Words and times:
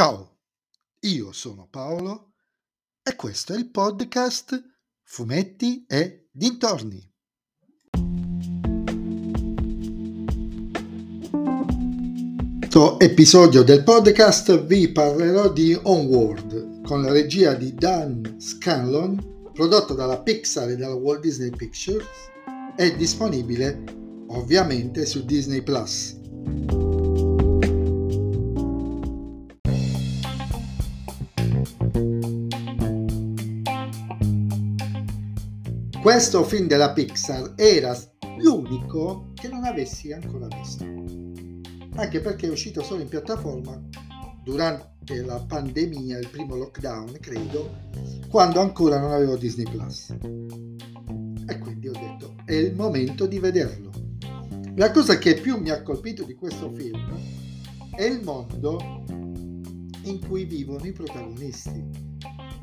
Ciao, 0.00 0.38
io 1.00 1.30
sono 1.30 1.68
Paolo 1.70 2.32
e 3.02 3.14
questo 3.16 3.52
è 3.52 3.58
il 3.58 3.68
podcast 3.68 4.58
Fumetti 5.02 5.84
e 5.86 6.30
Dintorni. 6.32 7.06
In 11.92 12.56
questo 12.60 12.98
episodio 12.98 13.62
del 13.62 13.82
podcast 13.82 14.64
vi 14.64 14.90
parlerò 14.90 15.52
di 15.52 15.78
Onward 15.82 16.80
con 16.80 17.02
la 17.02 17.12
regia 17.12 17.52
di 17.52 17.74
Dan 17.74 18.36
Scanlon, 18.40 19.50
prodotto 19.52 19.92
dalla 19.92 20.22
Pixar 20.22 20.70
e 20.70 20.76
dalla 20.76 20.94
Walt 20.94 21.20
Disney 21.20 21.50
Pictures, 21.50 22.06
è 22.74 22.96
disponibile 22.96 23.84
ovviamente 24.28 25.04
su 25.04 25.26
Disney 25.26 25.60
Plus. 25.60 26.16
Questo 36.02 36.44
film 36.44 36.66
della 36.66 36.92
Pixar 36.92 37.52
era 37.56 37.94
l'unico 38.38 39.32
che 39.34 39.48
non 39.48 39.64
avessi 39.64 40.12
ancora 40.12 40.46
visto, 40.46 40.82
anche 41.96 42.20
perché 42.20 42.46
è 42.46 42.50
uscito 42.50 42.82
solo 42.82 43.02
in 43.02 43.08
piattaforma 43.08 43.78
durante 44.42 45.22
la 45.22 45.38
pandemia, 45.46 46.18
il 46.18 46.28
primo 46.30 46.56
lockdown, 46.56 47.18
credo, 47.20 47.90
quando 48.30 48.60
ancora 48.60 48.98
non 48.98 49.12
avevo 49.12 49.36
Disney 49.36 49.70
Plus. 49.70 50.16
E 51.46 51.58
quindi 51.58 51.88
ho 51.88 51.92
detto, 51.92 52.34
è 52.46 52.54
il 52.54 52.74
momento 52.74 53.26
di 53.26 53.38
vederlo. 53.38 53.90
La 54.76 54.90
cosa 54.92 55.18
che 55.18 55.34
più 55.34 55.58
mi 55.58 55.68
ha 55.68 55.82
colpito 55.82 56.24
di 56.24 56.34
questo 56.34 56.72
film 56.72 57.14
è 57.94 58.04
il 58.04 58.22
mondo 58.24 59.04
in 60.04 60.18
cui 60.26 60.44
vivono 60.44 60.82
i 60.86 60.92
protagonisti 60.92 62.08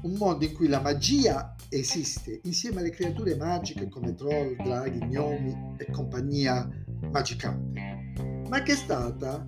un 0.01 0.13
mondo 0.13 0.45
in 0.45 0.53
cui 0.53 0.67
la 0.67 0.81
magia 0.81 1.55
esiste 1.69 2.39
insieme 2.43 2.79
alle 2.79 2.91
creature 2.91 3.35
magiche 3.35 3.89
come 3.89 4.13
troll, 4.13 4.55
draghi, 4.55 4.99
gnomi 5.05 5.75
e 5.77 5.91
compagnia 5.91 6.69
magicante, 7.11 8.13
ma 8.49 8.61
che 8.63 8.73
è 8.73 8.75
stata 8.75 9.45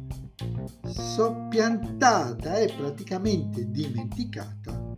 soppiantata 0.86 2.58
e 2.58 2.74
praticamente 2.76 3.70
dimenticata 3.70 4.94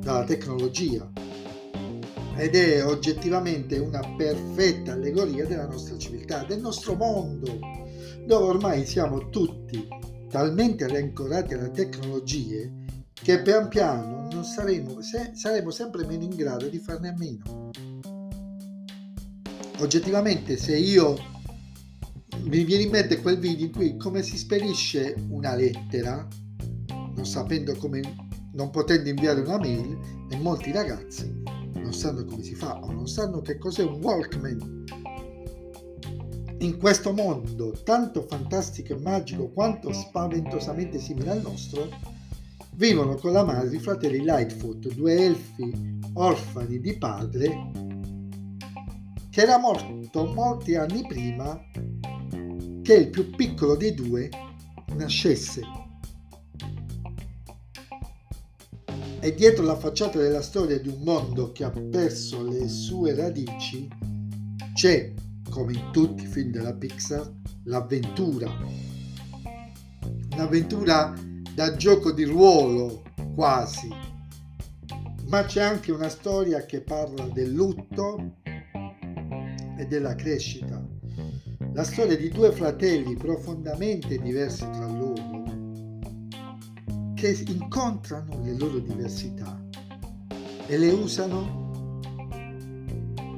dalla 0.00 0.24
tecnologia 0.24 1.10
ed 2.36 2.54
è 2.54 2.84
oggettivamente 2.84 3.78
una 3.78 4.00
perfetta 4.16 4.92
allegoria 4.92 5.44
della 5.44 5.66
nostra 5.66 5.98
civiltà, 5.98 6.44
del 6.44 6.60
nostro 6.60 6.94
mondo, 6.94 7.58
dove 8.24 8.44
ormai 8.46 8.86
siamo 8.86 9.28
tutti 9.28 9.88
talmente 10.30 10.86
rancorati 10.86 11.54
alle 11.54 11.70
tecnologie 11.72 12.72
che 13.12 13.42
pian 13.42 13.68
piano 13.68 14.17
non 14.38 14.46
saremo, 14.46 15.00
se, 15.00 15.32
saremo 15.34 15.70
sempre 15.70 16.06
meno 16.06 16.22
in 16.22 16.36
grado 16.36 16.68
di 16.68 16.78
farne 16.78 17.08
a 17.08 17.14
meno. 17.16 17.70
Oggettivamente 19.80 20.56
se 20.56 20.76
io 20.76 21.16
mi 22.42 22.62
viene 22.62 22.84
in 22.84 22.90
mente 22.90 23.20
quel 23.20 23.38
video 23.38 23.66
in 23.66 23.72
cui 23.72 23.96
come 23.96 24.22
si 24.22 24.38
spedisce 24.38 25.16
una 25.30 25.56
lettera, 25.56 26.24
non 26.86 27.26
sapendo 27.26 27.74
come, 27.74 28.00
non 28.52 28.70
potendo 28.70 29.08
inviare 29.08 29.40
una 29.40 29.58
mail, 29.58 29.98
e 30.30 30.36
molti 30.36 30.70
ragazzi 30.70 31.42
non 31.74 31.92
sanno 31.92 32.24
come 32.24 32.42
si 32.44 32.54
fa 32.54 32.78
o 32.80 32.92
non 32.92 33.08
sanno 33.08 33.40
che 33.40 33.58
cos'è 33.58 33.82
un 33.82 34.00
Walkman. 34.00 34.84
In 36.60 36.78
questo 36.78 37.12
mondo 37.12 37.72
tanto 37.82 38.22
fantastico 38.22 38.92
e 38.92 39.00
magico 39.00 39.48
quanto 39.48 39.92
spaventosamente 39.92 41.00
simile 41.00 41.30
al 41.30 41.40
nostro, 41.40 41.88
vivono 42.78 43.16
con 43.16 43.32
la 43.32 43.44
madre 43.44 43.74
i 43.74 43.80
fratelli 43.80 44.22
Lightfoot, 44.22 44.94
due 44.94 45.24
elfi 45.26 45.98
orfani 46.14 46.78
di 46.78 46.96
padre, 46.96 47.70
che 49.30 49.40
era 49.40 49.58
morto 49.58 50.24
molti 50.26 50.76
anni 50.76 51.04
prima 51.06 51.60
che 52.82 52.94
il 52.94 53.10
più 53.10 53.30
piccolo 53.30 53.74
dei 53.74 53.94
due 53.94 54.30
nascesse. 54.94 55.62
E 59.20 59.34
dietro 59.34 59.64
la 59.64 59.76
facciata 59.76 60.20
della 60.20 60.40
storia 60.40 60.78
di 60.78 60.88
un 60.88 61.02
mondo 61.02 61.50
che 61.50 61.64
ha 61.64 61.70
perso 61.70 62.44
le 62.44 62.68
sue 62.68 63.12
radici 63.16 63.88
c'è, 64.74 65.12
come 65.50 65.72
in 65.72 65.90
tutti 65.90 66.22
i 66.22 66.26
film 66.26 66.52
della 66.52 66.72
Pixar, 66.72 67.28
l'avventura. 67.64 68.48
Un'avventura 70.32 71.26
da 71.58 71.74
gioco 71.74 72.12
di 72.12 72.22
ruolo 72.22 73.02
quasi, 73.34 73.88
ma 75.26 75.42
c'è 75.42 75.60
anche 75.60 75.90
una 75.90 76.08
storia 76.08 76.64
che 76.64 76.82
parla 76.82 77.24
del 77.32 77.50
lutto 77.50 78.34
e 79.76 79.84
della 79.88 80.14
crescita. 80.14 80.80
La 81.72 81.82
storia 81.82 82.16
di 82.16 82.28
due 82.28 82.52
fratelli 82.52 83.16
profondamente 83.16 84.18
diversi 84.18 84.70
tra 84.70 84.86
loro 84.86 85.42
che 87.16 87.36
incontrano 87.48 88.40
le 88.44 88.56
loro 88.56 88.78
diversità 88.78 89.60
e 90.68 90.78
le 90.78 90.92
usano 90.92 91.98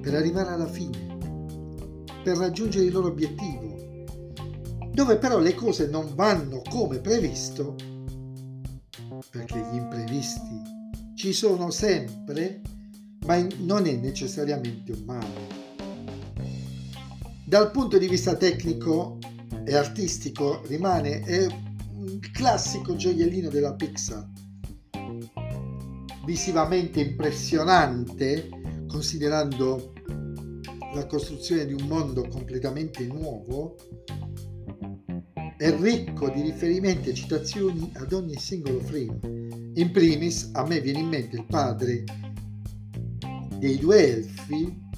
per 0.03 0.13
arrivare 0.13 0.51
alla 0.51 0.69
fine, 0.69 2.05
per 2.23 2.37
raggiungere 2.37 2.85
il 2.85 2.93
loro 2.93 3.07
obiettivo, 3.07 4.05
dove 4.93 5.17
però 5.17 5.39
le 5.39 5.55
cose 5.55 5.89
non 5.89 6.15
vanno 6.15 6.61
come 6.69 6.99
previsto 6.99 7.91
perché 9.29 9.59
gli 9.59 9.77
imprevisti 9.77 10.63
ci 11.15 11.33
sono 11.33 11.71
sempre, 11.71 12.63
ma 13.27 13.47
non 13.59 13.87
è 13.87 13.95
necessariamente 13.97 14.93
un 14.93 15.03
male. 15.05 15.59
Dal 17.45 17.71
punto 17.71 17.99
di 17.99 18.09
vista 18.09 18.37
tecnico 18.37 19.19
e 19.65 19.75
artistico 19.75 20.63
rimane 20.67 21.23
un 21.95 22.19
classico 22.33 22.97
gioiellino 22.97 23.49
della 23.49 23.75
Pixar, 23.75 24.27
visivamente 26.25 27.01
impressionante 27.01 28.49
considerando 28.89 29.93
la 30.95 31.07
costruzione 31.07 31.67
di 31.67 31.73
un 31.73 31.87
mondo 31.87 32.27
completamente 32.29 33.07
nuovo 33.07 33.77
è 35.61 35.77
ricco 35.79 36.31
di 36.31 36.41
riferimenti 36.41 37.11
e 37.11 37.15
citazioni 37.15 37.93
ad 37.97 38.15
ogni 38.15 38.35
singolo 38.39 38.81
frame. 38.81 39.19
In 39.75 39.91
primis, 39.93 40.49
a 40.55 40.67
me 40.67 40.81
viene 40.81 41.01
in 41.01 41.09
mente 41.09 41.37
il 41.37 41.45
padre 41.45 42.03
dei 43.59 43.77
due 43.77 44.11
elfi 44.11 44.89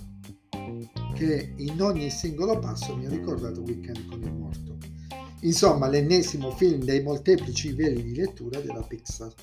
che 1.17 1.55
in 1.57 1.83
ogni 1.83 2.09
singolo 2.11 2.61
passo 2.61 2.97
mi 2.97 3.07
ha 3.07 3.09
ricordato 3.09 3.61
Weekend 3.63 4.07
con 4.07 4.23
il 4.23 4.33
morto. 4.33 4.77
Insomma, 5.41 5.89
l'ennesimo 5.89 6.53
film 6.53 6.85
dei 6.85 7.03
molteplici 7.03 7.71
livelli 7.71 8.05
di 8.05 8.15
lettura 8.15 8.61
della 8.61 8.83
Pixar. 8.83 9.35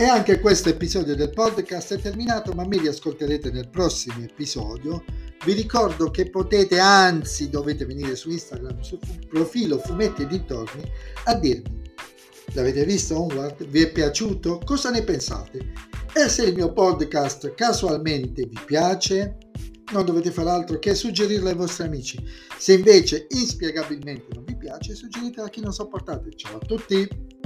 E 0.00 0.04
anche 0.04 0.40
questo 0.40 0.70
episodio 0.70 1.14
del 1.14 1.28
podcast 1.28 1.94
è 1.94 2.00
terminato, 2.00 2.52
ma 2.52 2.66
mi 2.66 2.78
riascolterete 2.78 3.50
nel 3.50 3.68
prossimo 3.68 4.22
episodio. 4.22 5.04
Vi 5.44 5.52
ricordo 5.52 6.10
che 6.10 6.30
potete, 6.30 6.78
anzi 6.78 7.50
dovete 7.50 7.84
venire 7.84 8.16
su 8.16 8.30
Instagram, 8.30 8.80
sul 8.80 8.98
profilo 9.28 9.76
Fumetti 9.78 10.22
e 10.22 10.26
Dintorni, 10.26 10.90
a 11.24 11.34
dirmi, 11.34 11.82
l'avete 12.54 12.86
visto 12.86 13.20
Onward? 13.20 13.66
Vi 13.66 13.82
è 13.82 13.92
piaciuto? 13.92 14.62
Cosa 14.64 14.88
ne 14.88 15.04
pensate? 15.04 15.70
E 16.14 16.30
se 16.30 16.44
il 16.44 16.54
mio 16.54 16.72
podcast 16.72 17.52
casualmente 17.52 18.46
vi 18.46 18.58
piace, 18.64 19.36
non 19.92 20.06
dovete 20.06 20.30
fare 20.30 20.48
altro 20.48 20.78
che 20.78 20.94
suggerirlo 20.94 21.50
ai 21.50 21.56
vostri 21.56 21.84
amici. 21.84 22.18
Se 22.56 22.72
invece 22.72 23.26
inspiegabilmente 23.28 24.28
non 24.32 24.44
vi 24.44 24.56
piace, 24.56 24.94
suggeritelo 24.94 25.46
a 25.46 25.50
chi 25.50 25.60
non 25.60 25.74
sopportate. 25.74 26.34
Ciao 26.36 26.56
a 26.56 26.64
tutti! 26.64 27.39